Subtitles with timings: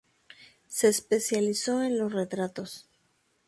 [0.65, 2.89] Se especializó en los retratos.